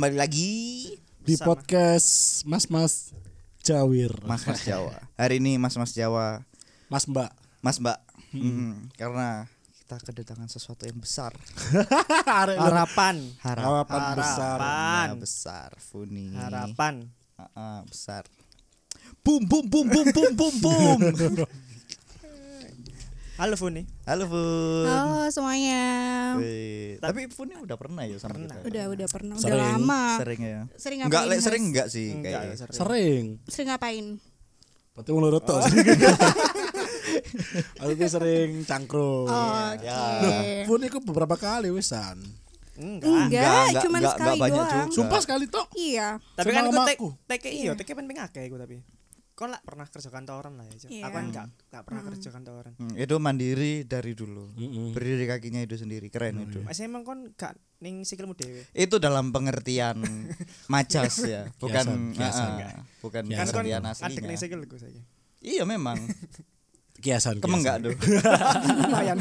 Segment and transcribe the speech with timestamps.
[0.00, 1.52] kembali lagi di Sama.
[1.52, 3.12] podcast Mas Mas
[3.60, 4.08] Jawir.
[4.24, 4.96] Mas Mas Jawa.
[5.20, 6.40] Hari ini Mas Mas Jawa,
[6.88, 7.28] Mas Mbak.
[7.60, 8.00] Mas Mbak.
[8.32, 9.44] Mm, karena
[9.76, 11.36] kita kedatangan sesuatu yang besar.
[12.24, 13.20] Harapan.
[13.44, 14.56] Harapan Harap- besar.
[14.56, 15.06] Harapan.
[15.12, 16.32] Ya, besar Funi.
[16.32, 17.04] Harapan.
[17.36, 18.24] Ah, ah, besar.
[19.20, 20.98] Boom boom boom boom boom boom boom.
[23.40, 23.88] Halo Funi.
[24.04, 24.84] Halo Fun.
[24.84, 25.80] Halo semuanya.
[26.36, 28.60] Wih, Tapi Funi udah pernah ya sama Pernah.
[28.60, 28.68] kita?
[28.68, 29.56] Udah udah pernah, Sering.
[29.56, 30.02] udah lama.
[30.20, 30.60] Sering ya.
[30.76, 31.32] Sering Enggak, ngapain?
[31.32, 32.56] le- sering enggak sih Enggak, kayaknya.
[32.60, 32.76] sering.
[32.76, 33.24] Sering.
[33.48, 34.06] Sering ngapain?
[34.92, 35.64] Berarti menurut tos.
[37.80, 39.24] Aku tuh sering cangkruk.
[39.32, 39.88] Oh, Oke.
[39.88, 40.68] Ya.
[40.68, 42.20] Pun itu beberapa kali wisan.
[42.76, 43.08] Enggak.
[43.08, 43.40] Enggak,
[43.72, 44.84] enggak, cuma enggak, sekali enggak banyak doang.
[44.84, 44.96] juga.
[45.00, 45.68] Sumpah sekali tok.
[45.80, 46.08] Iya.
[46.36, 48.99] Tapi Sama kan aku tek tek iya, tek pengen akeh aku tapi.
[49.40, 50.76] Kau lah pernah kerja kantoran lah ya.
[50.76, 50.90] Cok.
[50.92, 51.02] Iya.
[51.02, 52.72] Aku kan enggak enggak pernah kerja kantoran.
[52.76, 54.52] Hmm, itu mandiri dari dulu.
[54.52, 54.92] Mm-mm.
[54.92, 56.60] Berdiri kakinya itu sendiri, keren itu.
[56.60, 58.68] Masih emang kon gak ning sikilmu dhewe.
[58.70, 59.96] Itu dalam pengertian
[60.72, 62.48] majas ya, bukan Kiasan, kiasan.
[62.52, 63.40] ah, bukan Kiasan.
[63.40, 64.36] Kan kon pengertian ning aslinya.
[64.36, 65.00] sikilku saiki.
[65.40, 65.96] Iya memang.
[67.04, 67.40] Kiasan.
[67.40, 67.96] Kemeng enggak tuh?
[68.84, 69.16] Lumayan.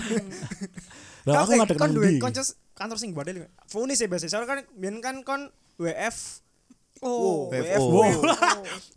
[1.24, 2.20] Lah aku Kau- eh, ngadek kon nang ndi?
[2.76, 3.48] kantor sing bodel.
[3.68, 4.28] Funi sih biasa.
[4.28, 5.48] Soalnya kan biyen kan kon
[5.80, 6.44] WF
[7.00, 7.48] Oh.
[7.48, 7.88] WFO.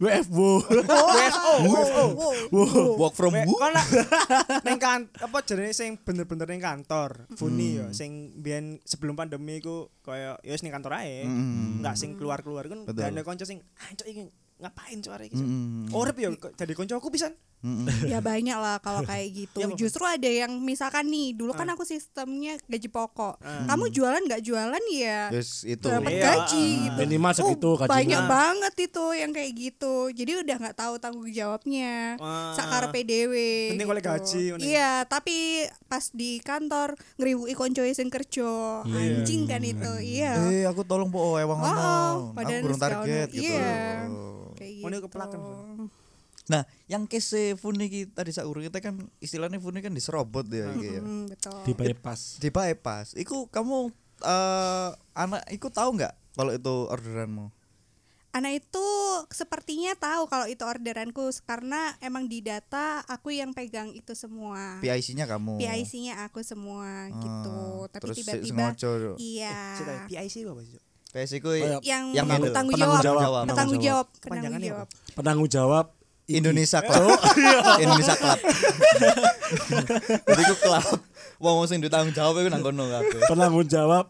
[0.02, 0.48] WFO.
[0.58, 1.58] WFO.
[1.62, 2.82] WFO.
[2.98, 3.54] Work from home.
[3.54, 3.74] Kon
[4.66, 7.30] ning kan apa jenenge sing bener-bener ning kantor.
[7.38, 7.78] Funi Hmm.
[7.78, 11.22] yo sing biyen sebelum pandemi iku kaya ya wis ning kantor ae.
[11.22, 11.78] Hmm.
[11.78, 14.26] Enggak sing keluar-keluar kan gak ada kanca sing ancuk iki
[14.58, 15.36] ngapain arek iki.
[15.38, 15.94] Cok?" Mm-mm.
[15.94, 17.32] Urip yo jadi kancaku pisan.
[17.62, 17.86] Mm-mm.
[18.10, 19.58] Ya banyak lah kalau kayak gitu.
[19.58, 19.78] Iya, apa?
[19.78, 21.72] Justru ada yang misalkan nih, dulu kan Ah.
[21.72, 23.38] aku sistemnya gaji pokok.
[23.38, 23.64] Ah.
[23.64, 25.86] Kamu jualan nggak jualan ya Terus itu.
[25.86, 26.82] dapat Iya, gaji ah.
[26.82, 26.98] gitu.
[27.00, 27.94] Minimal segitu Oh, gajinya.
[27.94, 29.94] banyak banget itu yang kayak gitu.
[30.10, 32.18] Jadi udah nggak tahu tanggung jawabnya.
[32.18, 32.52] Wah.
[32.52, 33.34] sakar PDW.
[33.72, 34.42] Penting oleh gaji.
[34.58, 38.82] Iya, tapi pas di kantor ngriwuki konco sing kerja.
[38.82, 39.92] Anjing kan itu.
[40.02, 40.32] Iya.
[40.50, 42.34] Eh, aku tolong po ewang Oh, ngono.
[42.34, 43.46] Aku target gitu.
[43.46, 44.10] Iya.
[44.10, 44.50] Oh.
[44.52, 46.01] Kayak gitu.
[46.52, 50.68] Nah, yang kese Funi ki tadi sak urung kita kan istilahnya Funi kan diserobot ya
[50.76, 51.00] ya.
[51.00, 51.64] Hmm, betul.
[51.64, 52.36] Di bypass.
[52.36, 53.16] Di bypass.
[53.16, 53.88] Iku kamu
[54.20, 57.48] eh anak iku tahu nggak kalau itu orderanmu?
[58.32, 58.86] Anak itu
[59.28, 64.80] sepertinya tahu kalau itu orderanku karena emang di data aku yang pegang itu semua.
[64.80, 65.60] PIC-nya kamu.
[65.60, 67.60] PIC-nya aku semua Ah, gitu.
[67.92, 68.72] Tapi terus tiba-tiba
[69.20, 69.76] iya.
[69.76, 70.80] Cita PIC apa sih?
[71.12, 71.52] PIC ku.
[71.52, 73.20] Yang Yang yang itu, bertanggung penanggung jawab.
[73.20, 74.06] jawab, Bertanggung jawab.
[74.24, 74.86] Penanggung jawab.
[75.12, 75.86] Penanggung jawab
[76.38, 77.18] Indonesia Club.
[77.82, 78.38] Indonesia Club.
[80.26, 80.86] Jadi ku club.
[81.42, 83.18] Wong sing ditanggung jawab iku nang kono kabeh.
[83.26, 84.06] penanggung jawab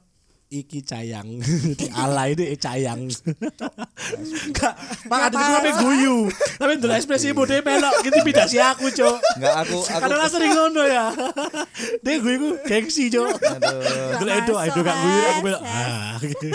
[0.53, 1.41] iki cayang
[1.81, 4.75] di ala ini cayang Enggak,
[5.09, 6.17] mak ada itu tapi guyu
[6.61, 10.29] tapi dulu ekspresi ibu dia melok gitu beda si aku cok Enggak aku aku karena
[10.29, 11.09] sering ngono ya
[12.05, 13.81] dia guyu ku gengsi cok aduh.
[14.21, 15.61] dulu Nggak itu itu gak guyu aku Has.
[15.65, 16.47] ah gitu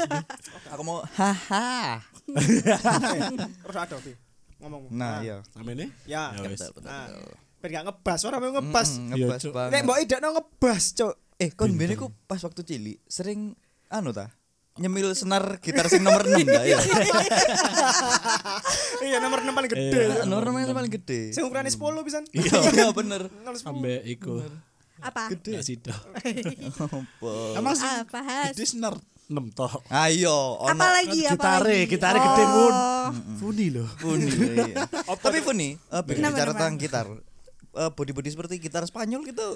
[0.78, 1.98] Aku mau haha.
[3.66, 4.27] Terus ada Pi.
[4.58, 4.90] Ngomong.
[4.90, 5.38] Nah, iya.
[5.54, 6.34] sama ini Ya.
[6.34, 6.62] Ya wis.
[6.82, 7.06] Nah,
[7.62, 8.90] ben gak ngebas, ora mau ngebas.
[8.98, 9.52] Mm, Iya, ngebas Cuk.
[9.54, 9.72] banget.
[9.74, 11.14] Nek mbok idakno ngebas, Cok.
[11.38, 13.54] Eh, kon biyen iku pas waktu cilik sering
[13.94, 14.34] anu ta?
[14.78, 16.78] Nyemil senar gitar sing nomor 6 ta ya.
[19.06, 19.90] Iya, nomor 6 paling gede.
[19.90, 20.26] Iya.
[20.30, 21.22] Nomor 6 yang paling gede.
[21.34, 22.24] Sing ukurannya 10 pisan.
[22.38, 23.22] Iya, iya bener.
[23.62, 24.42] sampai iku
[24.98, 25.30] Apa?
[25.30, 27.62] gak sido Apa?
[27.62, 27.70] Apa
[28.54, 28.98] gede senar
[29.28, 32.74] enam toh Ayo, ono Apalagi apa gitare gitare gede pun
[33.08, 33.10] Oh.
[33.38, 34.28] Funi loh Funi.
[34.68, 34.84] iya.
[35.16, 37.08] Tapi Funi, eh, Kenapa, bicara tentang gitar.
[37.74, 39.48] eh, body-body seperti gitar Spanyol gitu.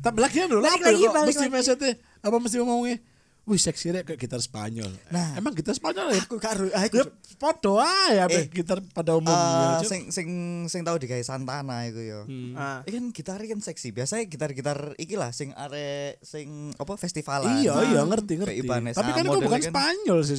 [0.00, 1.52] tapi lagi lah Balik lagi, mesti lagi.
[1.52, 2.96] maksudnya apa mesti ngomongnya
[3.42, 4.86] Wih seksi rek kayak gitar Spanyol.
[5.10, 5.34] Nah.
[5.34, 6.22] emang gitar Spanyol ya?
[6.22, 7.04] Aku gak ero, aku Ya
[7.42, 9.82] podo aja Eh, eh, gitar pada umumnya.
[9.82, 9.90] Eh, Cuk.
[9.90, 10.28] sing sing
[10.70, 12.22] sing tau digawe Santana iku ya.
[12.22, 12.54] Hmm.
[12.54, 12.86] Ah.
[12.86, 13.90] Iki kan gitar kan seksi.
[13.90, 17.66] Biasanya gitar-gitar iki lah sing arek sing apa festivalan.
[17.66, 18.62] Iya Nah, iya ngerti ngerti.
[18.94, 19.72] Tapi kan itu bukan kan.
[19.74, 20.36] Spanyol sih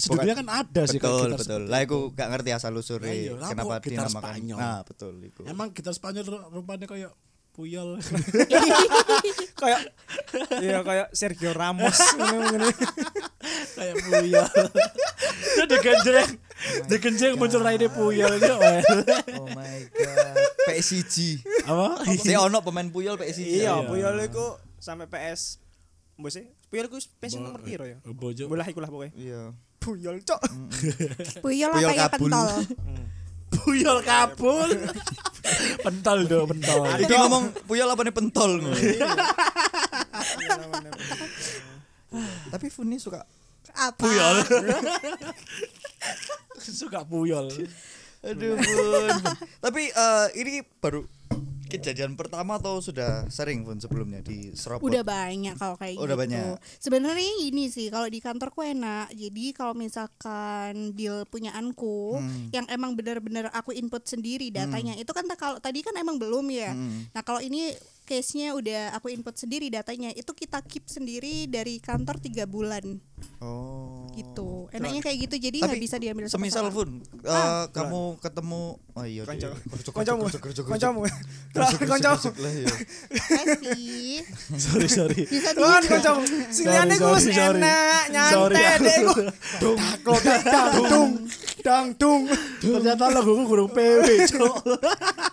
[0.00, 1.62] sedunia kan ada sih kayak Betul, gitar betul.
[1.68, 4.16] Lah aku gak ngerti asal usure iya, lah kenapa gitar dinamakan.
[4.24, 4.58] Spanyol?
[4.64, 5.42] Nah, betul iku.
[5.44, 7.12] Emang gitar Spanyol ru- rupanya kayak
[7.54, 8.02] puyol.
[9.62, 9.80] kayak
[10.58, 11.94] iya kayak Sergio Ramos
[13.78, 14.50] kayak puyol.
[15.54, 16.30] Itu digenjreng,
[16.90, 18.54] digenjreng muncul raine puyol gitu.
[19.38, 20.36] Oh my god.
[20.66, 21.46] PSG.
[21.70, 22.02] Apa?
[22.18, 23.64] Si ono pemain Puyol PSG.
[23.64, 25.62] Iya, Puyol iku sampai PS
[26.14, 27.98] Mbok sih, Puyol iku pensiun nomor piro ya?
[28.06, 28.46] Bojo.
[28.46, 29.12] Bolah iku lah pokoknya.
[29.18, 29.42] Iya.
[29.82, 30.40] Puyol, Cok.
[31.42, 32.48] Puyol apa ya pentol?
[33.54, 34.70] Puyol kabul.
[35.84, 36.88] pentol do, pentol.
[37.00, 38.52] Iki ngomong Puyol apa nih pentol.
[42.50, 43.26] Tapi Funi suka
[43.74, 43.98] Apa?
[43.98, 44.36] Puyol.
[46.80, 47.50] Suka puyol.
[48.24, 49.10] Aduh, Bun.
[49.60, 51.04] Tapi eh, ini baru
[51.76, 54.86] kejadian pertama atau sudah sering pun sebelumnya di serobot?
[54.86, 56.22] Udah banyak kalau kayak Udah gitu.
[56.26, 56.44] banyak.
[56.78, 59.10] Sebenarnya ini sih kalau di kantorku enak.
[59.10, 62.48] Jadi kalau misalkan deal punyaanku Hmm.
[62.50, 64.94] yang emang benar-benar aku input sendiri datanya.
[64.94, 66.70] Itu kan kalau tadi kan emang belum ya.
[66.72, 67.10] Hmm.
[67.10, 67.74] Nah, kalau ini
[68.04, 70.12] case-nya udah aku input sendiri datanya.
[70.12, 73.00] Itu kita keep sendiri dari kantor tiga bulan
[73.40, 74.04] Oh.
[74.12, 74.68] gitu.
[74.70, 75.36] Enaknya kayak gitu.
[75.48, 79.56] Jadi nggak bisa diambil Semisal pun eh, kamu ketemu oh iya Kancamu.
[79.90, 80.22] Kancamu.
[80.68, 81.00] Kancamu.
[84.54, 86.20] sorry sorry Bisa Kan kancamu.
[86.24, 86.60] Wis
[87.00, 87.58] sorry, sorry.
[87.58, 89.20] enak, nyantai deh ku.
[89.74, 91.10] Taklok dang dung.
[91.64, 92.22] Dang dung.
[92.60, 94.00] ternyata lagu gue kurang PW
[94.30, 94.54] cok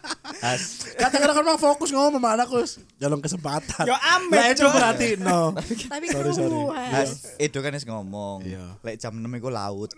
[0.41, 0.89] As.
[0.97, 2.65] kata-kata kan mau fokus ngomong sama anakku
[2.97, 6.59] jalan kesempatan Yo amet, Lah, itu berarti no Tapi Sorry, sorry.
[6.91, 8.41] As, Edo kan wis ngomong.
[8.41, 8.77] Iya.
[8.81, 9.93] Lek jam 6 iku laut.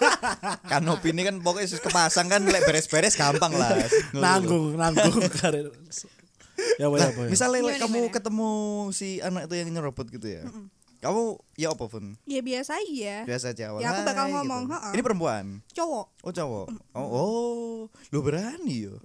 [0.70, 3.74] Kanopi ini kan pokoknya sus kepasang kan lek beres-beres gampang lah.
[4.14, 5.68] nanggung nanggung karir
[6.78, 8.50] ya ya apa ya Misalnya lek Gimana, kamu ketemu
[8.94, 10.42] si anak itu yang nyerobot gitu ya.
[11.02, 12.14] Kamu ya apa pun?
[12.30, 13.26] Ya biasa aja.
[13.26, 13.74] Biasa aja.
[13.74, 14.94] Ya, aku bakal "Hai," ngomong, gitu.
[14.94, 15.44] Ini perempuan.
[15.74, 16.06] Cowok.
[16.22, 16.66] Oh cowok.
[16.94, 17.78] Oh, oh.
[18.14, 19.02] lu berani yo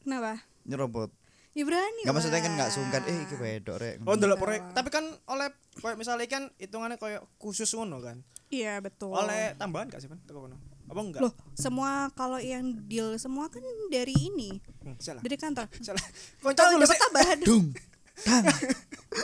[0.00, 0.40] Kenapa?
[0.62, 1.10] nyerobot.
[1.50, 3.98] Ya berani Gak maksudnya kan nggak sungkan eh iki wedok rek.
[4.06, 4.62] Oh, ndelok proyek.
[4.70, 8.22] Tapi kan oleh koyo misalnya kan hitungannya koyo khusus ngono kan.
[8.48, 9.10] Iya betul.
[9.10, 10.22] Oleh tambahan gak sih, Pan?
[10.22, 10.58] Teko kono.
[10.86, 11.22] Apa enggak?
[11.22, 15.22] Loh, semua kalau yang deal semua kan dari ini, Hmm, salah.
[15.22, 15.66] dari kantor.
[15.78, 16.02] Salah.
[16.42, 16.98] Dapat sik.
[17.00, 17.38] tambahan.
[17.42, 17.66] Dung.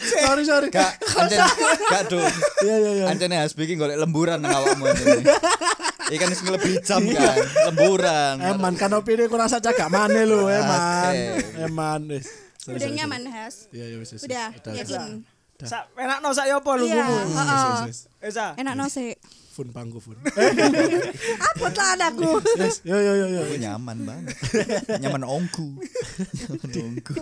[0.00, 1.38] sorry sorry Gak ancen
[1.82, 2.24] gak dong.
[2.62, 5.22] iya iya iya Ancene has bikin golek lemburan nang awakmu ini.
[6.10, 7.36] Ikan wis lebih jam kan,
[7.66, 8.34] lemburan.
[8.40, 11.14] Eman kan opini ku rasa cagak mana lu eman
[11.60, 12.26] eman wis
[12.60, 13.22] Sorry, Udah sorry, nyaman.
[13.26, 13.54] Has.
[13.72, 14.28] iya iya wis wis, wis.
[14.28, 15.24] Udah, yakin.
[15.60, 17.78] Sak enakno sak yo apa lu Iya, heeh.
[18.20, 18.52] Eh, Sa.
[18.54, 19.12] Enak no sih.
[19.50, 20.16] Fun pangku fun
[21.48, 22.38] Apa lah anakku?
[22.56, 24.36] yes yo yo yo yo nyaman banget.
[25.00, 25.76] nyaman ongku.
[26.36, 27.14] nyaman ongku.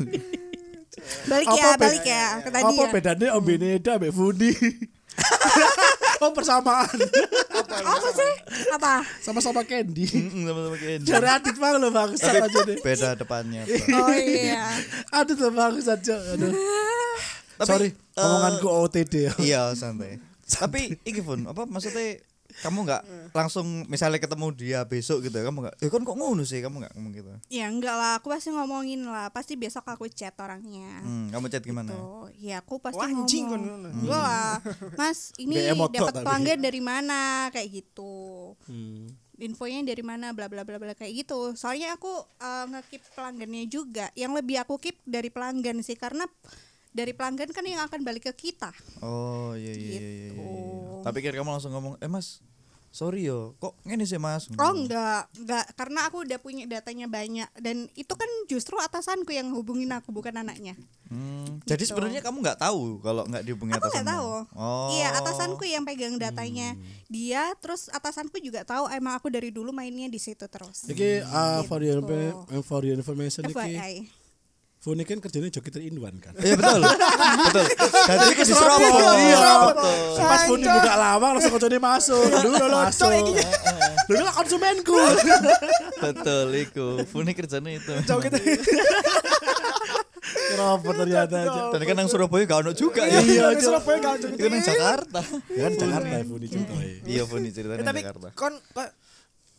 [1.26, 2.90] Balik ya, Apa balik ya ke tadi apa ya.
[2.92, 4.52] bedanya Om Beneda ambek Fudi
[6.22, 6.86] oh persamaan
[7.58, 8.32] Apa sih?
[8.74, 9.02] Apa?
[9.18, 13.62] sama-sama candy Sama-sama kayak Dari adit bang lo Tapi aja deh beda depannya.
[13.98, 14.66] Oh iya.
[15.10, 16.54] Adit lo bangsat aja aduh
[17.58, 20.22] Tapi, sorry eh, omonganku OTD ya Iya santai.
[20.46, 22.18] Tapi iki pun apa maksudnya
[22.48, 26.58] kamu nggak langsung misalnya ketemu dia besok gitu kamu nggak eh kan kok ngono sih
[26.58, 29.30] kamu nggak ngomong gitu Ya enggak lah, aku pasti ngomongin lah.
[29.32, 31.00] Pasti besok aku chat orangnya.
[31.00, 33.88] hmm, kamu chat gimana Tuh, ya aku pasti Wah, anjing ngomong.
[33.88, 33.92] kan.
[33.94, 34.54] Enggak lah.
[34.96, 35.54] Mas, ini
[35.96, 38.52] dapat pelanggan dari mana kayak gitu.
[38.68, 39.12] Hmm.
[39.38, 41.54] Infonya dari mana bla bla bla bla kayak gitu.
[41.54, 42.10] Soalnya aku
[42.42, 44.10] uh, nge-keep pelanggannya juga.
[44.18, 46.26] Yang lebih aku keep dari pelanggan sih karena
[46.98, 48.74] dari pelanggan kan yang akan balik ke kita.
[48.98, 50.28] oh iya iya iya, iya, iya.
[50.28, 50.46] Gitu.
[51.00, 52.42] tapi kira kamu langsung ngomong eh mas
[52.88, 57.46] sorry yo kok ngene sih mas Oh enggak, enggak karena aku udah punya datanya banyak
[57.54, 60.72] dan itu kan justru atasanku yang hubungin aku bukan anaknya.
[61.06, 61.92] Hmm, jadi Gitu.
[61.92, 64.28] sebenarnya kamu nggak tahu kalau nggak dihubungi Aku nggak tahu.
[64.52, 64.88] Oh.
[64.90, 66.74] Iya, atasanku yang pegang datanya.
[67.06, 70.84] Dia terus atasanku juga tahu emang aku dari dulu mainnya di situ terus.
[70.84, 72.60] Iki uh, for your Gitu.
[72.64, 74.08] for your information FYI.
[74.78, 76.80] Funi kan kerjanya joki in one kan Iya betul.
[76.80, 77.64] betul.
[78.06, 78.94] Jadi itu di Serobot.
[79.18, 79.38] Iya.
[79.68, 79.94] betul.
[80.16, 83.10] Pas Funi buka lawang langsung kocone masuk Dulu masuk
[84.06, 84.94] Dulu lah konsumenku
[85.98, 87.02] Betul iku.
[87.04, 87.90] Funi kerjanya itu.
[90.28, 93.18] Kenapa ternyata aja Dan kan nang Surabaya gak ono juga ya.
[93.18, 95.20] Iya, Di Surabaya gak ada Itu nang Jakarta.
[95.50, 98.26] Ya kan Jakarta ya Funi contohnya Iya Funi ceritanya nang tapi Jakarta.
[98.32, 98.88] kon kok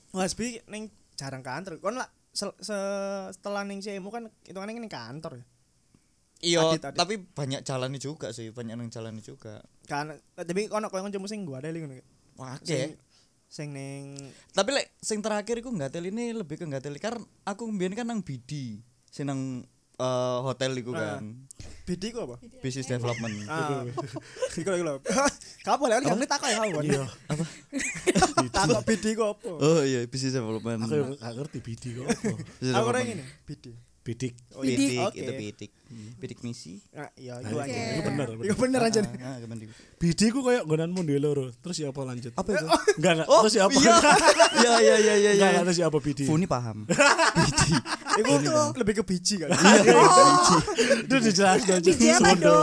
[0.10, 1.78] Wasbi ning jarang kantor.
[1.78, 5.46] Kon lah se- se- setelah ning CMU kan hitungannya ning kantor ya.
[6.40, 9.60] Iya, tapi banyak jalannya juga sih, banyak nang jalannya juga.
[9.92, 12.00] Kan tapi kono koyo kancamu sing gua ada ngono.
[12.40, 12.96] Wah, Sing
[13.50, 14.16] sing ning
[14.56, 18.24] Tapi lek sing terakhir iku ngatel ini lebih ke ngatel karena aku mbiyen kan nang
[18.24, 18.80] BD,
[19.12, 19.68] sing nang
[20.00, 21.22] eh, hotel iku kan.
[21.90, 22.38] BD ku apa?
[22.62, 23.34] Business development.
[23.50, 23.82] Ah.
[24.54, 24.96] Iku iku lho.
[25.66, 26.80] Kamu boleh kan ngerti takok ya kamu.
[26.86, 27.04] Iya
[28.56, 29.50] Takok BD ku apa?
[29.58, 30.86] Oh iya, business development.
[30.86, 32.36] Aku gak ngerti BD kok apa
[32.78, 33.74] Aku ora ngene, BD.
[34.10, 34.74] Bidik Oh, iya.
[34.74, 35.22] Bidik, Oke.
[35.22, 35.72] itu bidik.
[36.18, 36.82] Bidik misi.
[36.90, 37.78] Nah, iya Nah, iku itu- aja.
[37.78, 39.00] Itu bener Iku bener aja.
[39.22, 39.74] Ah, ah, iku?
[39.96, 42.66] BD ku kayak nggonanmu di loro Terus ya apa lanjut Apa itu?
[42.98, 43.94] Enggak enggak Oh, Terus ya apa iya.
[44.60, 45.30] Iya iya iya iya.
[45.30, 45.46] Enggak iya.
[45.54, 46.78] enggak terus ya apa BD Funi paham.
[48.18, 48.34] BD.
[48.42, 49.50] Iku lebih ke biji kan.
[51.06, 52.50] Itu dijelasin aja Biji apa, Semondo.
[52.50, 52.58] Do?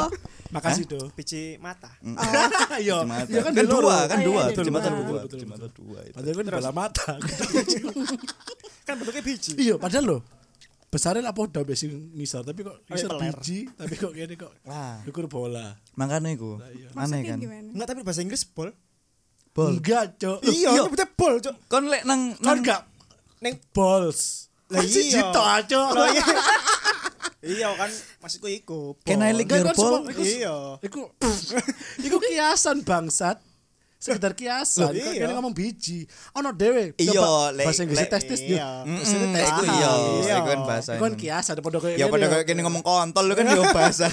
[0.46, 1.90] Makasih do Biji mata.
[2.76, 3.26] Iya Jembatan.
[3.30, 3.86] Iya kan, di loro.
[3.86, 5.20] dua, kan Oh, iya, dua, ada jembatan dua.
[5.30, 6.14] jembatan dua itu.
[6.14, 7.12] Padahal kan bola mata
[8.82, 9.50] Kan bentuknya biji.
[9.56, 10.20] Iya padahal loh
[10.96, 15.04] Besarnya apa udah besi ngisor Tapi kok iya, ngisor biji Tapi kok gini kok Wah,
[15.04, 16.56] Ukur bola makanya iku.
[16.72, 16.88] iya.
[16.96, 17.36] Aneh kan.
[17.36, 18.72] Enggak tapi bahasa Inggris bol.
[19.52, 19.76] Bol.
[19.76, 21.56] Enggak cok Iya, nyebutnya bol, Cok.
[21.68, 22.82] Kon lek nang Kan nang enggak
[23.44, 25.22] Ning Balls Lah Masih iya.
[25.22, 25.80] Cito aja.
[25.92, 26.24] Lah iya.
[27.46, 28.98] Iya kan maksudku iku.
[29.06, 30.02] Can I lick your kan ball?
[30.18, 30.82] Iya.
[30.82, 31.06] Iku
[32.06, 33.38] iku kiasan bangsat.
[34.06, 34.86] Sekedar kiasan.
[34.86, 35.18] Loh, iya.
[35.20, 36.06] kene ngomong biji.
[36.32, 36.94] Ono dhewe.
[36.94, 38.54] Iya, Coba lek- bahasa Inggris lek- testis yo.
[38.54, 38.70] iya.
[38.86, 39.18] Testis.
[39.18, 39.90] iku iya,
[40.22, 40.34] Iya.
[40.36, 40.90] iku kan bahasa.
[40.94, 42.30] Iku kan kiasan padha koyo Ya ngene pada yo.
[42.32, 44.06] kayak gini ngomong kontol lu kan yo bahasa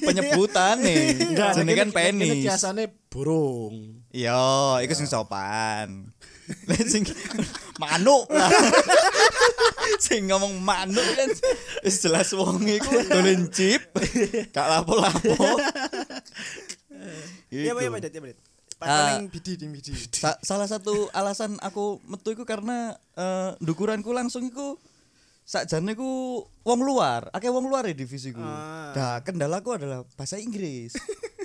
[0.00, 1.34] penyebutan nih.
[1.34, 2.42] Enggak, Jenenge kan Ini penis.
[2.44, 3.74] kiasane burung.
[4.08, 4.38] Iya,
[4.80, 6.14] iku sing sopan.
[6.66, 7.06] Lah sing
[7.78, 8.50] manuk lah.
[10.02, 11.30] sing ngomong manuk kan
[11.80, 13.86] wis jelas wong iku dolen chip.
[14.50, 15.30] Gak lapo-lapo.
[17.50, 18.34] Iya, iya, iya, iya.
[18.80, 19.16] Ah.
[19.16, 19.92] Paling bidi ding bidi.
[20.12, 24.80] Sa- salah satu alasan aku metu iku karena eh, dukuranku langsung iku
[25.44, 28.40] sakjane iku wong luar, akeh wong luar ya divisiku.
[28.40, 28.92] Ah.
[28.94, 30.94] Nah, kendalaku adalah bahasa Inggris.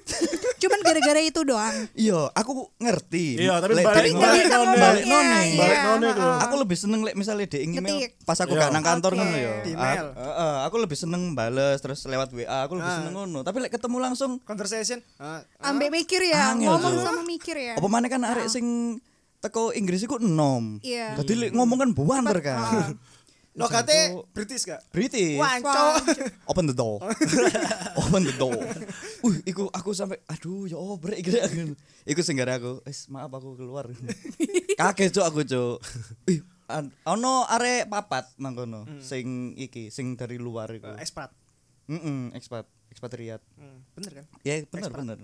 [0.66, 1.76] Cuman gara-gara itu doang.
[1.94, 3.26] iya, aku ngerti.
[3.38, 4.60] Iya, tapi balik- dek Tapi ngomong- nggak bisa none.
[4.60, 4.82] ngomong.
[4.82, 5.30] balik Iya, none.
[5.46, 6.18] iya, Balik none ha-ha.
[6.18, 6.34] tuh.
[6.42, 8.62] Aku lebih seneng lek misalnya di email pas aku Iya.
[8.62, 9.20] gak nang kantor Oke.
[9.20, 9.54] ngono ya.
[9.60, 10.06] Di email.
[10.12, 12.98] Heeh, aku lebih seneng bales terus lewat WA, aku lebih Ah.
[13.00, 13.40] seneng ngono.
[13.42, 15.00] Tapi lek ketemu langsung Conversation.
[15.16, 15.70] Ah, ah.
[15.70, 17.74] Ambek mikir ya, ngomong sama mikir ya.
[17.76, 18.98] apa mana kan arek sing
[19.38, 20.82] teko Inggris iku enom.
[20.82, 21.14] Iya.
[21.16, 22.98] Dadi lek ngomong kan buanter kan.
[23.56, 24.84] Lo kate British gak?
[24.92, 25.40] British.
[25.40, 26.04] Cok.
[26.52, 27.00] Open the door.
[28.04, 28.60] Open the door.
[29.24, 31.40] Uh, iku aku sampai aduh ya oh brek gitu.
[32.04, 32.84] Iku sing aku.
[32.84, 33.88] Wis maaf aku keluar.
[34.80, 35.78] Kaget cuk aku cuk.
[36.28, 36.44] Ih,
[37.08, 40.92] ono arek papat nang kono sing iki sing dari luar iku.
[40.92, 41.32] Eh, Expat.
[41.86, 43.46] Heeh, expat, expatriat.
[43.62, 44.26] Hmm, Bener kan?
[44.42, 45.18] Ya bener bener.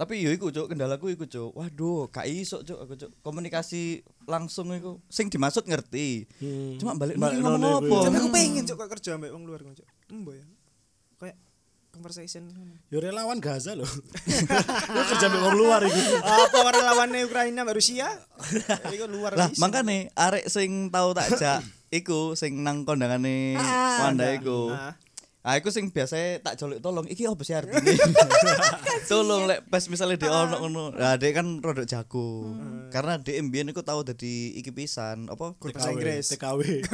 [0.00, 1.52] Tapi yo iku cuk kendalaku iku cuk.
[1.52, 3.10] Waduh, gak iso cuk aku cuk.
[3.20, 6.24] Komunikasi langsung iku sing dimaksud ngerti.
[6.40, 6.80] Hmm.
[6.80, 7.96] Cuma balik Balik ngomong apa?
[8.08, 9.88] Tapi aku pengen cok kok kerja ambek wong luar cok.
[10.08, 10.48] Embo ya.
[11.20, 11.36] Kayak
[11.92, 12.48] conversation.
[12.88, 13.84] Yo relawan Gaza loh.
[13.84, 16.00] Lu kerja mbek wong luar iku.
[16.24, 18.08] Apa warna lawannya Ukraina sama Rusia?
[18.96, 21.60] Iku luar Lah, makane arek sing tau tak jak
[21.92, 24.08] iku sing nang kondangane Ah.
[24.08, 24.72] Wanda iku.
[25.40, 25.56] Ah.
[25.56, 27.08] Ah, iku sing biasa tak joluk tolong.
[27.08, 27.80] Iki apa sih artine?
[29.10, 30.84] tolong lek pas misalnya dia ono ngono.
[30.92, 32.52] Lah, dia kan rodok jago.
[32.92, 35.56] Karena dia mbiyen iku tau dadi iki pisan apa?
[35.56, 36.28] Guru bahasa Inggris.
[36.36, 36.84] TKW.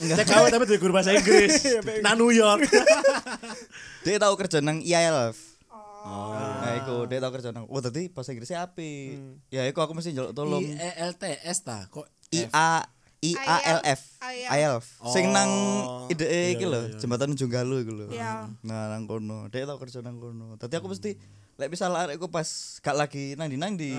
[0.00, 1.60] TKW tapi dari guru bahasa Inggris.
[2.04, 2.64] Nang New York.
[4.04, 5.56] Dia tau kerja nang IELF.
[6.04, 7.64] Nah, iku dia tau kerja nang.
[7.72, 9.16] Oh, tadi bahasa Inggrisnya api.
[9.48, 10.60] Ya, iku aku mesti joluk tolong.
[10.60, 12.84] I E L T S ta kok I A
[13.24, 14.00] I A L F.
[14.20, 14.84] IELF.
[15.08, 16.12] Sing nang Oh.
[16.12, 18.06] ide iki lho jembatan Ujung Galuh iku lho.
[18.08, 18.52] Iya.
[18.60, 19.48] nah nang kono.
[19.48, 20.54] Dek tau kerja nang kono.
[20.54, 21.16] Dadi aku mesti
[21.54, 22.44] lek misal arekku pas
[22.78, 23.94] gak lagi nang di nang di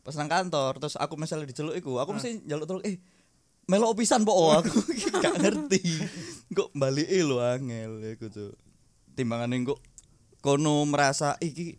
[0.00, 2.96] pas nang kantor terus aku misalnya diceluk iku aku mesti njaluk tolong eh
[3.64, 4.72] melok pisan po aku
[5.20, 5.82] gak ngerti.
[6.50, 8.52] Kok balik lho angel iku tuh
[9.12, 9.80] timbangane kok
[10.38, 11.74] kono merasa iki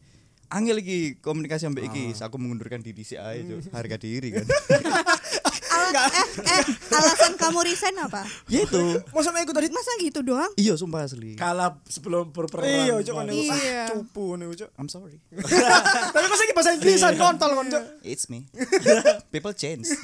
[0.49, 2.13] angel iki komunikasi ambek iki.
[2.19, 3.71] Aku mengundurkan diri sih ae Cuk.
[3.71, 4.45] harga diri kan
[5.75, 8.23] Ala- eh, eh, alasan kamu resign apa?
[8.47, 10.51] ya itu Masa aku tadi Masa gitu doang?
[10.55, 12.63] iya sumpah asli kalah sebelum berperang.
[12.65, 13.51] Iya, cok kan Iya.
[13.51, 14.69] ah, cupu nih cok.
[14.79, 15.19] I'm sorry
[16.15, 17.83] Tapi masa iki bahasa Inggrisan kontol kon cok.
[18.01, 18.47] It's me.
[19.33, 19.91] People change.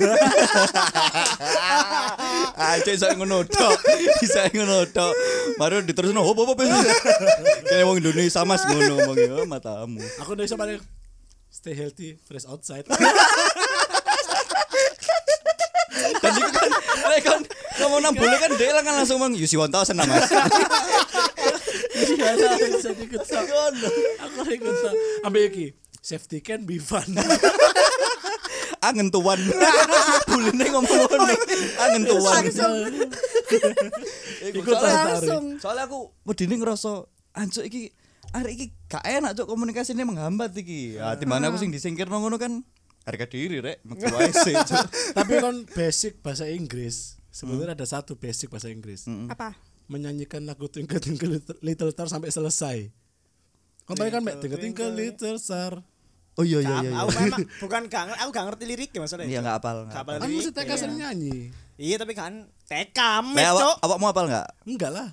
[2.59, 3.77] ah, cek saya ngono tok.
[4.19, 5.13] Bisa ngono tok.
[5.55, 6.59] Baru diterusno hop hop hop.
[7.67, 10.01] Kayak wong Indonesia Mas ngono ngomong ya matamu.
[10.21, 10.79] Aku udah paling
[11.51, 12.87] stay healthy, fresh outside.
[17.11, 17.41] Lek kan
[17.77, 20.31] ngomong nang boleh kan dia kan langsung ngomong you see 1000 nah Mas.
[21.91, 23.39] Iya lah, bisa ikut sa.
[24.25, 24.89] Aku ikut sa.
[25.27, 25.65] Ambil iki.
[26.01, 27.05] Safety can be fun.
[28.81, 29.37] Angen tuan.
[30.31, 31.33] Buline ngomong ngono.
[31.77, 32.41] Angen tuan.
[34.41, 35.45] Iku Ikut soalnya- Langsung.
[35.61, 37.05] Soalnya aku wedine ngerasa
[37.37, 37.93] anjuk iki
[38.31, 40.97] arek iki gak enak cuk komunikasinya menghambat iki.
[40.97, 42.65] Ya timane aku sing disingkirno ngono kan
[43.01, 43.81] harga diri rek
[44.69, 44.85] cuk.
[45.17, 47.17] Tapi kan basic bahasa Inggris.
[47.31, 49.07] Sebenarnya ada satu basic bahasa Inggris.
[49.27, 49.55] Apa?
[49.87, 52.77] Menyanyikan lagu Twinkle Twinkle Little- Little Star sampai selesai.
[53.83, 54.35] Kau tahu kan, Mbak?
[54.39, 55.81] Twinkle Twinkle Little Star.
[56.39, 56.91] Oh iya iya iya.
[57.03, 59.27] Aku memang bukan gak aku gak ngerti liriknya maksudnya.
[59.27, 59.77] Iya enggak apal.
[59.91, 60.51] Gak apal Kan mesti.
[60.55, 61.37] TK sering nyanyi.
[61.75, 62.99] Iya tapi kan TK
[63.35, 63.75] met awak cok.
[63.83, 64.47] awak mau apal enggak?
[64.63, 65.07] Enggak lah.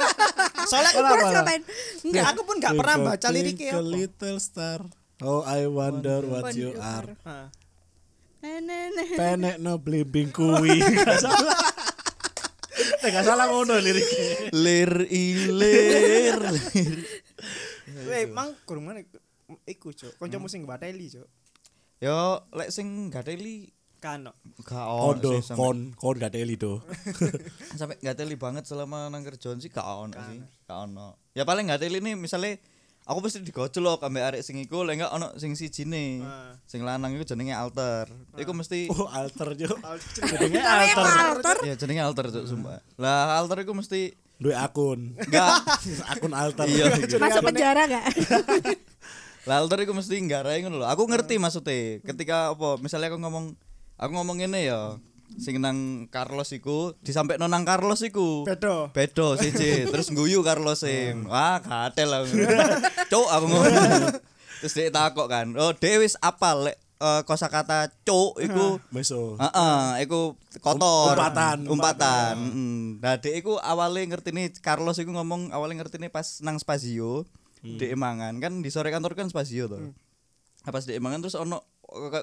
[0.70, 1.32] Soalnya aku lah?
[1.32, 1.62] ngapain?
[2.04, 3.72] Enggak, aku pun gak pernah baca liriknya.
[3.80, 4.80] Little Star.
[5.24, 7.08] Oh, I wonder what you are.
[7.24, 7.48] Nah.
[9.16, 10.84] Penek no blimbing kuwi.
[10.84, 11.56] Enggak salah.
[13.24, 14.52] Salah ngono liriknya.
[14.52, 16.38] Lir ilir.
[18.04, 19.00] Weh, mang kurang mana
[19.64, 20.20] iku cok.
[20.20, 21.28] Kancamu sing bateli cok.
[22.04, 23.72] Yo lek sing gateli
[24.04, 24.36] Kano.
[24.60, 26.84] gak ono sih kon, kon gak teli do.
[27.80, 30.44] sampai gateli banget selama nang kerjaan sih gak ono sih.
[30.68, 31.16] Gak ono.
[31.32, 32.60] Ya paling gateli nih misalnya
[33.04, 36.24] aku mesti digojlok ambek arek sing iku lek enggak ono sing sijine.
[36.24, 36.56] Ah.
[36.64, 38.08] Sing lanang iku jenenge alter.
[38.34, 39.68] Iku mesti Oh, alter jo.
[40.16, 41.04] Jenenge alter.
[41.04, 41.56] alter.
[41.68, 42.80] ya jenenge alter cuk sumpah.
[42.96, 45.14] Lah alter iku mesti Duwe akun.
[45.20, 45.52] enggak
[46.16, 46.64] akun alter.
[46.66, 46.90] iya.
[47.20, 48.04] Masuk penjara gak?
[49.44, 50.86] Lah alter iku mesti nggarai ngono lho.
[50.88, 52.00] Aku ngerti maksudnya.
[52.00, 53.52] Ketika apa misalnya aku ngomong
[53.94, 54.96] aku ngomong ngene ya.
[55.34, 58.46] Sing nang Carlos iku disampaikan nang Carlos iku.
[58.46, 58.94] Bedo.
[58.94, 61.26] Bedo siji, terus guyu Carlos sing.
[61.26, 62.20] Wah, gatel lah.
[63.12, 64.22] Cuk aku ngomong.
[64.62, 65.52] Terus dia takok kan.
[65.58, 69.36] Oh, Dewi wis apal lek eh, kosakata cuk iku Meso.
[69.36, 71.18] Heeh, iku kotor.
[71.18, 71.58] Umpatan.
[71.68, 72.34] Umpatan.
[72.38, 73.02] Heeh.
[73.02, 77.28] Nah, dek iku awale ngertine Carlos iku ngomong awale ngertine pas nang Spazio.
[77.60, 79.76] Dek mangan kan di sore kantor kan Spazio to.
[79.76, 81.66] Nah, pas dek mangan terus ono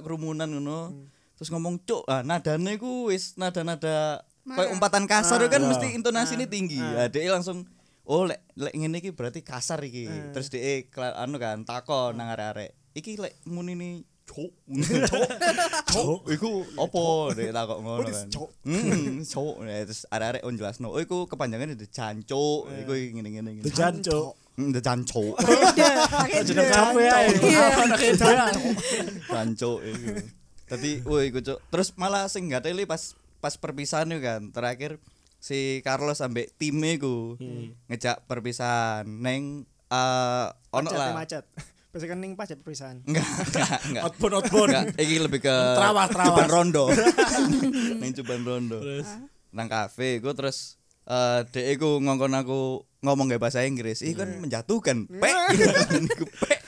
[0.01, 1.11] kerumunan ngono.
[1.41, 6.77] Terus ngomong cuk, ah nadane iku wis nada-nada kayak umpatan kasar kan mesti intonasinya tinggi.
[6.77, 7.65] Ya dek langsung
[8.05, 10.05] Oh lek lek ngene iki berarti kasar iki.
[10.33, 12.77] Terus dhek kela- anu kan takon nang arek-arek.
[12.93, 13.89] Iki lek muni ni
[14.21, 14.53] cuk.
[15.09, 15.29] Cuk.
[15.89, 18.29] Cuk iku opo dhek takok ngono kan.
[18.29, 18.49] Cuk.
[18.61, 19.55] Hmm, cuk.
[19.61, 20.93] Nah, Terus arek-arek on jelasno.
[20.93, 22.69] Oh iku kepanjangannya de jancuk.
[22.85, 24.37] Iku ngene-ngene janco.
[24.57, 25.41] Hmm, de jancuk.
[25.41, 27.27] Pakai Jeneng kafe ae.
[29.25, 30.09] Jancuk iku.
[30.71, 31.59] Tadi woi cuk.
[31.67, 34.55] Terus malah sing gateli pas pas perpisahan itu kan.
[34.55, 35.03] Terakhir
[35.41, 37.35] si Carlos sampai timnya iku
[37.91, 41.11] ngejak perpisahan neng eh ono Macet, lah.
[41.11, 41.43] macet.
[41.91, 43.03] Biasa kan ning pajak perpisahan.
[43.03, 44.03] Enggak, enggak, enggak.
[44.07, 44.69] Outbound outbound.
[44.71, 46.27] Enggak, iki lebih ke Trawas, trawas.
[46.31, 46.85] Cuban Rondo.
[47.99, 48.79] Neng Cuban Rondo.
[49.51, 54.05] Nang kafe gue terus eh dek iku ngongkon aku ngomong gak bahasa Inggris.
[54.05, 55.09] Ih kan menjatuhkan.
[55.21, 55.35] Pek.
[56.05, 56.61] Iku pek.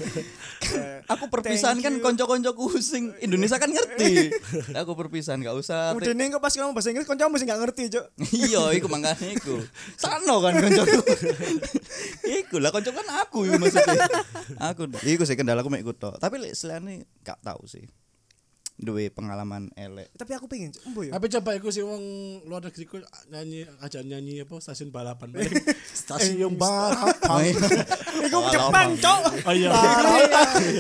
[1.05, 4.33] Aku perpisahan kan konco-koncoku sing Indonesia kan ngerti.
[4.81, 5.93] Aku perpisahan gak usah.
[6.17, 8.05] Ning kok pas ngomong bahasa Inggris kancamu sing gak ngerti, Cuk.
[8.33, 9.61] iya, iku makanya iku.
[9.93, 11.01] Sano kan koncoku.
[12.25, 14.09] iku lah konco kan aku iku maksudnya.
[14.73, 16.17] Aku iku sih kendalaku mek ikut tok.
[16.17, 17.85] Tapi lek selane gak tahu sih.
[18.73, 20.09] Duwe pengalaman elek.
[20.17, 20.73] Tapi aku pengen.
[20.81, 21.13] Embo ya.
[21.13, 22.03] Tapi coba iku sih wong
[22.49, 22.97] luar negeri ku
[23.29, 25.29] nyanyi aja nyanyi apa stasiun balapan.
[26.01, 27.53] stasiun balapan.
[28.23, 29.21] Iku Jepang, Cuk.
[29.45, 29.69] Oh iya.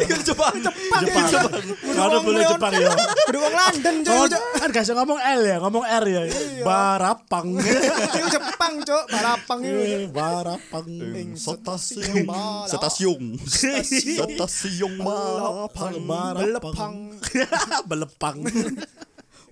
[0.05, 0.55] Iku Jepang.
[0.63, 1.03] Jepang.
[1.05, 1.51] Jepang.
[1.91, 2.91] Kalau boleh Jepang ya.
[3.29, 4.41] Kudu wong London, Cuk.
[4.57, 6.21] kan gak usah ngomong L ya, ngomong R ya.
[6.63, 7.47] Barapang.
[8.17, 9.03] Iku Jepang, Cuk.
[9.11, 9.79] Balapang iku.
[9.81, 10.87] Eh, Barapang.
[11.35, 12.27] Stasiun
[13.43, 15.93] Stasiun Stasiun Barapang.
[16.37, 16.95] Belepang.
[17.85, 18.43] Belepang.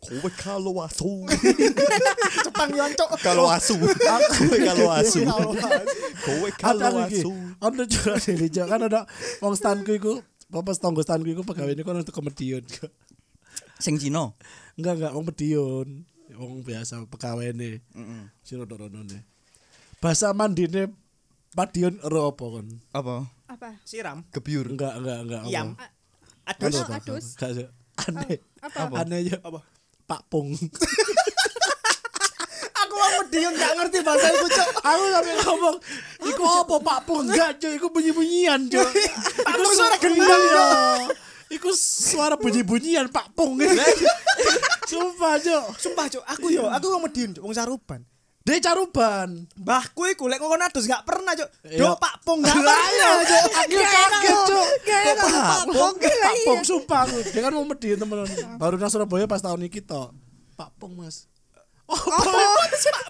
[0.02, 1.30] Kowe kalau asu
[2.50, 3.22] Jepang yo, Cuk.
[3.22, 5.22] Kalau asu Kowe kalau asu
[6.26, 7.30] Kowe kalau Ada asu
[7.62, 8.66] Ono juga ini Jo.
[8.66, 9.06] kan ada
[9.46, 10.18] wong standku iku,
[10.50, 12.66] apa tonggo standku iku pegawai ini kan untuk komedian.
[13.78, 14.34] Sing Cino
[14.74, 15.88] Enggak enggak wong medion.
[16.34, 17.78] Wong biasa pegawai ini.
[18.42, 19.22] Si rodo-rodo nih.
[20.02, 20.90] Bahasa mandine
[21.54, 22.68] Padion ero apa kon?
[22.90, 23.28] Apa?
[23.46, 23.76] Apa?
[23.86, 24.26] Siram.
[24.34, 25.42] Gebyur Enggak enggak enggak.
[25.46, 25.52] apa?
[25.54, 25.68] Iam.
[26.48, 26.76] Adus.
[26.90, 27.26] Adus.
[27.38, 27.70] Enggak.
[28.10, 28.38] Aneh.
[28.62, 29.06] Apa?
[29.06, 29.38] Aneh aja.
[29.46, 29.60] Apa?
[30.10, 30.52] Pak Pung.
[32.82, 34.70] Aku wong Medion gak ngerti bahasa iku, Cuk.
[34.84, 35.76] Aku sampe ngomong,
[36.28, 37.24] iku apa Pak Pung?
[37.30, 38.92] Enggak, cuy, iku bunyi-bunyian, cuy.
[39.46, 40.66] Pak Pung suara gendang, ya.
[41.56, 43.56] Iku suara bunyi-bunyian Pak Pung.
[44.90, 45.64] Sumpah, cuy.
[45.80, 46.24] Sumpah, Cuk.
[46.28, 47.48] Aku yo, aku wong Medion, Cuk.
[47.48, 48.04] Wong Saruban.
[48.42, 49.46] Dia caruban.
[49.54, 51.50] Mbahku iku lek ngomong adus gak pernah, Cuk.
[51.62, 51.78] Iya.
[51.78, 53.10] Do Pak Pung gak pernah, iya.
[53.22, 53.46] Cuk.
[53.54, 54.28] Aku kaget,
[55.14, 55.96] Kok ada Pak Pung?
[56.02, 56.46] Gila, Pak iya.
[56.50, 57.02] Pung, sumpah.
[57.06, 58.26] Dia kan mau median temen
[58.58, 60.10] Baru nang Surabaya pas tahun ini toh.
[60.58, 61.30] Pak Pung, Mas.
[61.92, 62.00] Oh,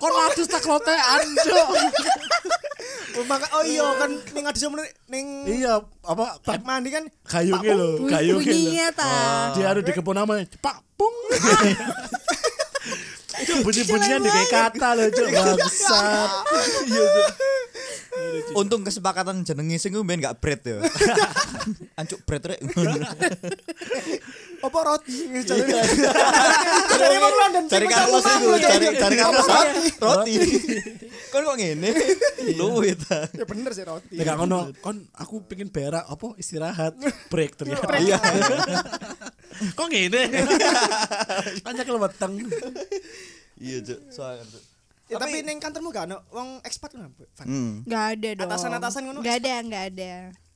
[0.02, 1.62] kon adus tak lotean, cuy.
[3.12, 4.66] Oh, maka oh iya kan ning adus
[5.06, 8.40] ning Iya, apa bak mandi kan gayungnya lho, lho.
[8.42, 9.14] bunyinya ta.
[9.54, 11.14] Dia harus dikepung namanya Pak Pung.
[13.42, 15.28] Itu bunyi-bunyian di kayak kata loh, cuk.
[15.34, 16.32] Bangsat.
[16.86, 17.30] Iya Cuk.
[18.54, 20.78] Untung kesepakatan jenenge sing ku ben gak bread ya.
[22.00, 22.60] Ancuk bread rek.
[24.62, 25.62] apa roti cari
[26.94, 29.48] cari wong London Cari Carlos itu, cari cari Carlos
[29.98, 30.34] roti.
[31.34, 31.90] Kon kok ngene?
[32.58, 33.26] Luwih ta.
[33.34, 36.94] ya bener sih roti Nek gak ngono, kon aku pengen berak apa istirahat,
[37.34, 37.90] break ternyata.
[37.98, 38.18] Iya.
[39.78, 40.22] Kok ngene?
[41.66, 42.34] Kan nyekel weteng.
[43.62, 44.00] Iya, Cuk.
[44.10, 44.46] Soalnya.
[45.12, 47.46] Ya, tapi ning kantormu gak ono wong ekspat kan Van?
[47.46, 47.74] Hmm.
[47.84, 48.48] Gak ada dong.
[48.48, 50.14] Atasan-atasan ngono Gak ada, gak ada.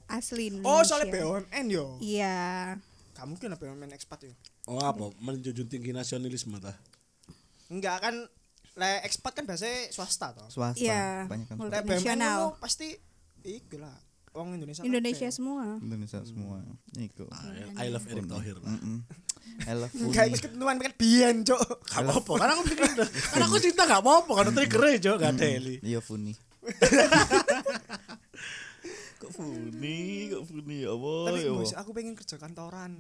[0.07, 2.77] Asli oh soalnya BUMN yo Iya.
[3.25, 4.33] Kamu kan BUMN ekspat yo
[4.69, 5.09] Oh apa?
[5.17, 6.77] Menjunjung tinggi nasionalisme ta.
[7.67, 8.15] enggak kan
[8.75, 10.77] le ekspat kan biasanya swasta toh Swasta.
[10.77, 11.25] Iya.
[11.25, 11.81] Banyak kan le swasta.
[11.81, 12.37] BUMN Nasional.
[12.53, 12.87] ngono pasti
[13.41, 13.97] iku lah
[14.35, 15.33] wong Indonesia Indonesia kabeh.
[15.33, 15.65] semua.
[15.79, 16.59] Indonesia semua.
[16.99, 17.25] Iku.
[17.79, 18.77] I love Erick Thohir lah.
[19.65, 21.55] I love Enggak wis ketentuan kan biyen cuk
[21.87, 25.79] Gak apa-apa, kan aku pikir kan aku cinta gak apa-apa, kan trigger aja gak teli.
[25.81, 26.35] Iya Funi.
[29.35, 31.21] Funi, kok Funi ya Allah.
[31.25, 31.79] Tapi ya bos, Allah.
[31.79, 32.91] aku pengen kerja kantoran.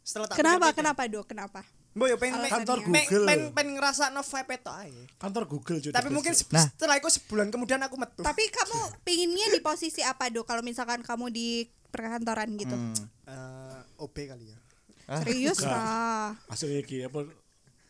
[0.00, 0.54] Setelah tak Kenapa?
[0.68, 0.78] pikir-pikir.
[0.78, 1.20] Kenapa, Do?
[1.24, 1.60] Kenapa?
[1.96, 2.52] Mbok yo pengen Alasannya.
[2.52, 3.24] Kantor pengen Google.
[3.24, 5.02] pengen pengen ngrasakno vibe itu aja.
[5.16, 5.90] Kantor Google cuy.
[5.90, 6.62] Tapi mungkin se- Nah.
[6.62, 8.20] setelah itu sebulan kemudian aku metu.
[8.20, 10.42] Tapi kamu pinginnya di posisi apa, Do?
[10.42, 12.76] Kalau misalkan kamu di perkantoran gitu.
[12.76, 12.92] Hmm.
[13.24, 14.58] Eh, OB kali ya.
[15.06, 15.22] Ah.
[15.22, 16.36] Serius lah.
[16.46, 17.24] Asal iki apa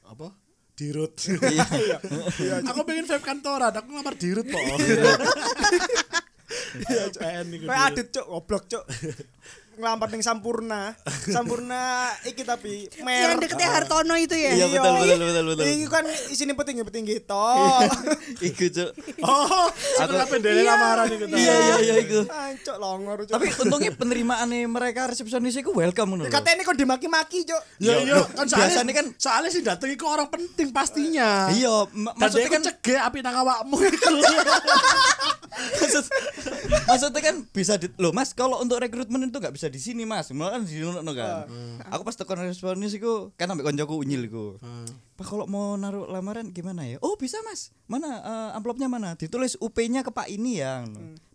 [0.06, 0.30] apa?
[0.72, 1.16] Dirut.
[2.36, 2.60] Iya.
[2.62, 4.60] aku pengen vape kantoran, aku ngelamar dirut kok.
[6.90, 7.64] Iya, CN iku.
[7.70, 8.84] Adit cuk, goblok cuk.
[9.76, 10.96] Ngelampat ning Sampurna.
[11.28, 13.36] Sampurna iki tapi mer.
[13.36, 14.56] Yang deketnya Hartono itu ya?
[14.56, 15.64] Iya, betul, betul, betul, betul.
[15.68, 17.44] Iki kan isine petinggi petinggi to.
[18.48, 18.90] Iku, Cuk.
[19.20, 19.68] Oh,
[20.00, 21.24] aku apa ndele lamaran iku.
[21.28, 21.36] ta.
[21.36, 22.20] Iya, iya, iya iku.
[22.24, 23.36] Ancuk longor cuk.
[23.36, 26.32] Tapi untungnya penerimaan mereka resepsionis itu welcome ngono lho.
[26.32, 27.62] katanya kok dimaki-maki cuk.
[27.76, 30.72] Ya Iya, iya, loh, kan biasanya soalnya kan- kan soalnya sih dateng iku orang penting
[30.72, 31.52] pastinya.
[31.52, 34.08] Iya, maksudnya kan kan cegek api nang awakmu iku.
[35.80, 36.04] maksud,
[36.86, 40.30] maksudnya kan bisa di, loh Mas, kalau untuk rekrutmen itu nggak bisa di sini Mas.
[40.30, 41.46] Malah kan di sini kan.
[41.88, 44.46] Aku pas tekan resepsionis iku kan ambek koncoku unyil iku.
[45.12, 47.00] Pak kalau mau naruh lamaran gimana ya?
[47.00, 47.72] Oh bisa mas.
[47.86, 49.14] Mana eh, amplopnya mana?
[49.14, 50.84] Ditulis UP-nya ke Pak ini ya.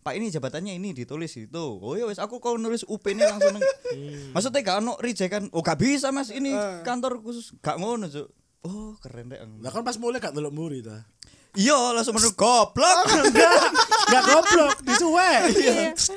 [0.02, 1.66] Pak ini jabatannya ini ditulis itu.
[1.76, 3.54] Oh ya wes aku kalau nulis UP-nya langsung.
[3.54, 3.70] neng-
[4.34, 5.44] Maksudnya gak ono reject kan?
[5.50, 8.30] Oh gak bisa mas ini kantor khusus gak ngono cuk.
[8.62, 9.42] Oh keren deh.
[9.60, 11.06] Lah kan pas mulai gak delok muri ta.
[11.52, 13.06] Iya langsung menurut goblok.
[14.08, 15.32] Enggak goblok, disuwe.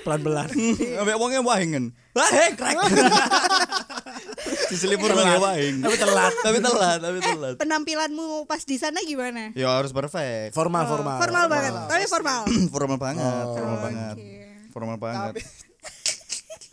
[0.04, 0.46] Pelan-pelan.
[1.00, 1.90] Ambek wongnya wahingen.
[2.14, 2.76] Wahing krek.
[4.70, 5.82] Diselipur nang wahing.
[5.82, 6.32] Tapi telat.
[6.40, 7.54] Tapi telat, tapi telat.
[7.58, 9.50] Penampilanmu pas di sana gimana?
[9.52, 10.54] Ya harus perfect.
[10.54, 11.18] Formal, Oh, formal.
[11.18, 11.72] formal banget.
[11.74, 12.40] Tapi formal.
[12.74, 14.14] formal banget, formal banget.
[14.14, 14.32] Oke.
[14.70, 15.34] Formal banget.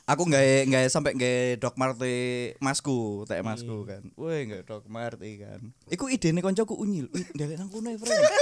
[0.06, 4.04] Aku nggak nggak sampai nggak dok marti masku, teh masku kan.
[4.13, 5.71] Woi nggak dok marti kan.
[5.88, 7.08] Iku ide nih koncoku unyil.
[7.32, 8.12] Dari nang kuno friend.
[8.12, 8.34] Loh,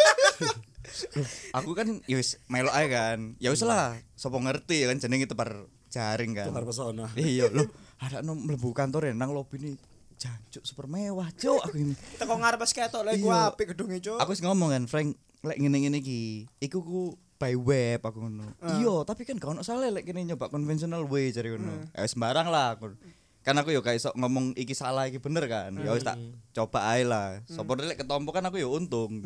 [1.60, 3.38] aku kan ya wis melok ae kan.
[3.38, 6.54] Ya wis lah, sapa ngerti kan jenenge tepar jaring kan.
[6.54, 7.10] Pesona.
[7.20, 9.76] Iya loh, ada no mlebu kantor ya nang lobi nih.
[10.20, 11.96] Jancuk super mewah, cuk aku ini.
[12.20, 13.56] Teko ngarep pas ketok lek ku Iya.
[13.56, 14.20] apik gedunge cuk.
[14.20, 15.16] Aku wis ngomong kan, Frank,
[15.48, 17.02] lek ngene-ngene iki, iku ku
[17.40, 18.52] by web aku ngono.
[18.60, 21.88] Iya, tapi kan gak ono salah lek kene nyoba konvensional way jare ngono.
[21.96, 23.00] Ya wis sembarang lah aku.
[23.48, 25.72] Kan aku yo kayak ngomong iki salah iki bener kan.
[25.80, 26.20] Ya wis tak
[26.52, 27.40] coba ae lah.
[27.48, 29.24] Sopo lek ketompo kan aku yo untung.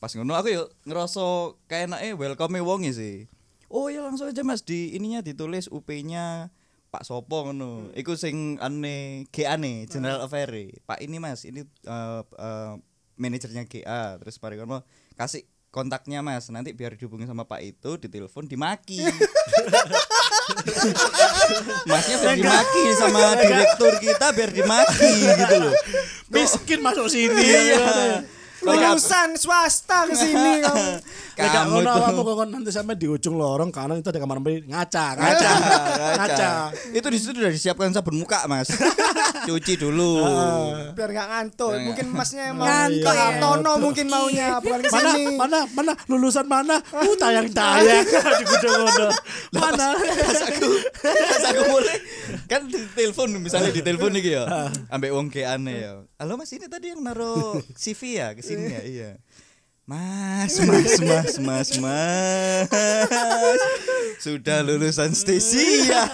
[0.00, 1.20] Pas ngono aku yo ngerasa
[1.68, 3.28] kayak enake welcome wonge sih.
[3.72, 6.52] Oh ya langsung aja Mas di ininya ditulis UP-nya
[6.92, 7.88] Pak Sopo ngono.
[7.96, 10.52] Iku sing ane GA nih, General Affair.
[10.84, 12.72] Pak ini Mas, ini eh, eh,
[13.16, 14.20] manajernya GA.
[14.20, 14.84] Terus mari ngono
[15.16, 16.52] kasih kontaknya Mas.
[16.52, 19.00] Nanti biar dihubungi sama Pak itu, ditelepon, dimaki.
[21.88, 25.72] Masnya biar dimaki sama direktur kita biar dimaki gitu loh.
[26.28, 27.40] Miskin masuk sini.
[27.40, 28.20] Iya.
[28.62, 30.86] Lulusan swasta ke sini kamu.
[31.34, 35.06] Kamu ngono awakmu kok nanti sampai di ujung lorong kanan itu ada kamar mandi ngaca,
[35.18, 35.50] Ngaca,
[36.18, 36.50] ngaca.
[36.98, 38.70] Itu di situ udah disiapkan sabun muka, Mas.
[39.42, 40.22] Cuci dulu.
[40.92, 41.72] Biar gak ngantuk.
[41.82, 43.22] Mungkin masnya emang Ngantuk ke ya.
[43.32, 45.34] Hartono mungkin maunya bukan ke Mana, sini.
[45.34, 46.76] mana, mana lulusan mana?
[46.92, 48.06] Uh, tayang-tayang
[48.40, 49.12] di gudang
[49.52, 49.88] Mana?
[49.96, 50.68] pas aku
[51.02, 51.96] pas aku mulai
[52.46, 54.44] kan di telepon misalnya di telepon nih ya
[54.88, 58.70] ambek wong kayak aneh ya halo mas ini tadi yang naruh CV ya ke sini
[58.70, 59.10] ya iya
[59.82, 62.68] mas mas mas mas mas
[64.18, 66.06] sudah lulusan stesia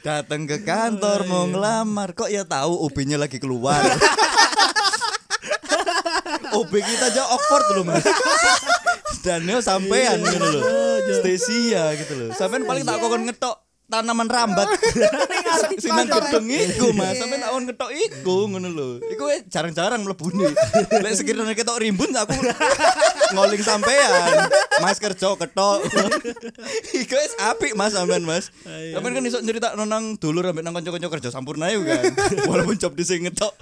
[0.00, 2.12] datang ke kantor mau ngelamar.
[2.12, 3.80] Kok ya tahu OB-nya lagi keluar?
[6.50, 8.02] OB kita aja Oxford loh mas.
[9.24, 10.64] Dan yo sampean gitu loh.
[11.22, 12.28] Stesia gitu loh.
[12.34, 14.70] Sampean paling tak kokon ngetok tanaman rambat.
[15.82, 17.18] Sing nang gedung iku mas.
[17.18, 18.88] Sampean tak kokon ngetok iku ngono lho.
[19.10, 20.54] Iku jarang-jarang mlebu nih
[21.04, 22.38] lek sekiranya ketok rimbun aku
[23.34, 24.46] ngoling sampean.
[24.80, 25.78] Mas kerja ketok.
[27.02, 28.54] Iku wis apik mas sampean mas.
[28.64, 32.02] Sampean kan iso cerita nang dulur ambek nang kanca-kanca kerja sampurna yuk kan.
[32.46, 33.52] Walaupun job di sing ngetok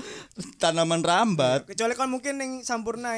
[0.60, 1.64] tanaman rambat.
[1.66, 3.16] Kecuali kan mungkin ning Sampurna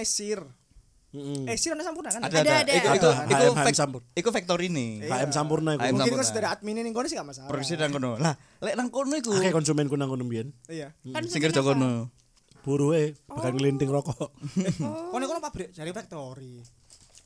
[1.11, 1.43] Esir.
[1.45, 2.23] Esir ada Sampurna kan?
[2.23, 2.73] ada Ada, ada, ada.
[2.73, 4.01] Iku, iku, iku, HM fac- Sampur.
[4.13, 5.83] iku factory nih HM Sampurna iku.
[5.83, 6.17] Mungkin Sampurna.
[6.17, 7.49] kok sudah ada admin ini kono sih gak masalah.
[7.49, 10.55] produksi nang kono lah lek nang kono iku Akeh konsumenku nang kono mbiyen.
[10.67, 10.95] Iya.
[11.05, 12.15] Kan sing kerja kono
[12.61, 14.31] Buru e bakal ngelinting rokok.
[15.13, 16.61] Kono kono pabrik jari factory.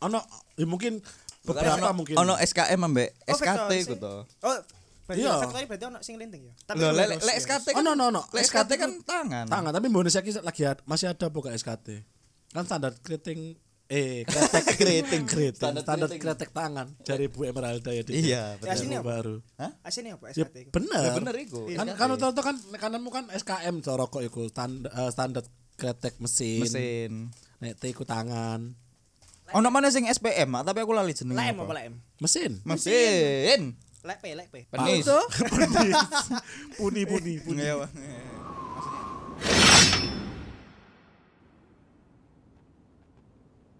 [0.01, 0.19] Ono
[0.55, 1.03] ya mungkin
[1.43, 2.15] beberapa Ono- mungkin.
[2.15, 4.57] ono SKM ambek Oh, SKT iku to Oh,
[5.07, 5.37] Iya.
[5.37, 6.55] factory berarti ono sing linting ya.
[6.73, 7.37] Lho, lek lek- ya.
[7.37, 8.23] SKT Oh, kan no, no, no.
[8.31, 12.01] lek SKT kan tangan tangan tapi Indonesia ki lagi masih ada buka SKT.
[12.49, 15.29] Kan standar keriting eh kretek Keriting.
[15.29, 18.73] keriting Standar kretek tangan dari Bu Emeralda ya di Iya, betul.
[18.73, 19.09] Aslinya apa?
[19.13, 19.37] baru.
[19.81, 20.57] Asine apa Ya SKT?
[20.59, 20.71] iku?
[20.73, 21.03] bener.
[21.03, 25.45] Ya bener iku Kan kan itu kan kananmu kan SKM to rokok iku standar standar
[25.75, 26.65] kretek mesin.
[26.65, 27.13] mesin
[27.59, 28.73] Nek T iku tangan.
[29.53, 31.37] Ono mana sing SPM, tapi aku lali jenenge.
[31.37, 32.01] Lem apa lem?
[32.17, 32.65] Mesin.
[32.65, 33.77] Mesin.
[34.01, 34.33] Lek P.
[34.67, 35.05] Penis.
[35.05, 35.21] Tuh.
[36.77, 37.61] Puni puni puni.
[37.61, 37.91] Iya, Pak.